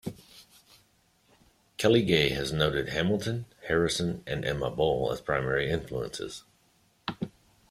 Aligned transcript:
Kelly 1.77 2.01
Gay 2.01 2.29
has 2.29 2.51
noted 2.51 2.89
Hamilton, 2.89 3.45
Harrison, 3.67 4.23
and 4.25 4.43
Emma 4.43 4.71
Bull 4.71 5.11
as 5.11 5.21
primary 5.21 5.69
influences. 5.69 6.43